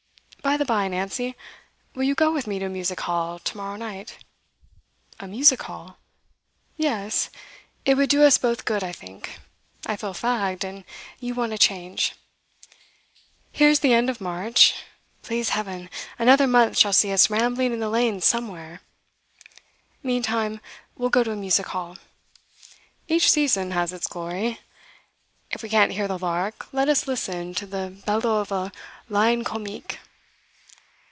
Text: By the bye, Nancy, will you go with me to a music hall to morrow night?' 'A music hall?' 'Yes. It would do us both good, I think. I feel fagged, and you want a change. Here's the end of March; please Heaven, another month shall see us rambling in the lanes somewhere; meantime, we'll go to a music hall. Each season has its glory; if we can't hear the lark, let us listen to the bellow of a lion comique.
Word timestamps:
By 0.43 0.57
the 0.57 0.65
bye, 0.65 0.87
Nancy, 0.87 1.35
will 1.93 2.03
you 2.03 2.15
go 2.15 2.31
with 2.33 2.47
me 2.47 2.57
to 2.57 2.65
a 2.65 2.69
music 2.69 2.99
hall 3.01 3.37
to 3.37 3.55
morrow 3.57 3.75
night?' 3.75 4.17
'A 5.19 5.27
music 5.27 5.61
hall?' 5.61 5.97
'Yes. 6.75 7.29
It 7.85 7.93
would 7.95 8.09
do 8.09 8.23
us 8.23 8.39
both 8.39 8.65
good, 8.65 8.83
I 8.83 8.91
think. 8.91 9.39
I 9.85 9.95
feel 9.95 10.15
fagged, 10.15 10.63
and 10.63 10.83
you 11.19 11.35
want 11.35 11.53
a 11.53 11.59
change. 11.59 12.15
Here's 13.51 13.79
the 13.81 13.93
end 13.93 14.09
of 14.09 14.19
March; 14.19 14.83
please 15.21 15.49
Heaven, 15.49 15.91
another 16.17 16.47
month 16.47 16.75
shall 16.75 16.91
see 16.91 17.11
us 17.13 17.29
rambling 17.29 17.71
in 17.71 17.79
the 17.79 17.87
lanes 17.87 18.25
somewhere; 18.25 18.81
meantime, 20.01 20.59
we'll 20.95 21.09
go 21.09 21.23
to 21.23 21.31
a 21.33 21.35
music 21.35 21.67
hall. 21.67 21.97
Each 23.07 23.29
season 23.29 23.71
has 23.71 23.93
its 23.93 24.07
glory; 24.07 24.59
if 25.51 25.61
we 25.61 25.69
can't 25.69 25.91
hear 25.93 26.07
the 26.07 26.19
lark, 26.19 26.67
let 26.73 26.89
us 26.89 27.07
listen 27.07 27.53
to 27.53 27.67
the 27.67 27.95
bellow 28.07 28.41
of 28.41 28.51
a 28.51 28.71
lion 29.07 29.43
comique. 29.43 29.99